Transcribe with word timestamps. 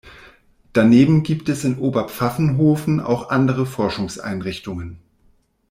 Daneben 0.73 1.21
gibt 1.21 1.47
es 1.47 1.63
in 1.63 1.77
Oberpfaffenhofen 1.77 2.99
auch 3.01 3.29
andere 3.29 3.67
Forschungseinrichtungen. 3.67 4.97